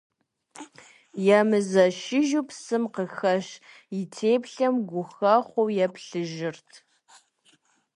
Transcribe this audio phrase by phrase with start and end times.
[1.39, 3.47] Емызэшыжу псым къыхэщ
[3.97, 6.69] и теплъэм гухэхъуэу еплъыжырт.